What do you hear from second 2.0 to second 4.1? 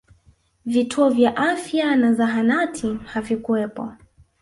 zahanati havikuwepo